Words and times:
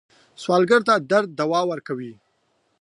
سوالګر 0.41 0.81
ته 0.87 0.93
د 0.99 1.05
درد 1.11 1.29
دوا 1.39 1.61
ورکوئ 1.71 2.13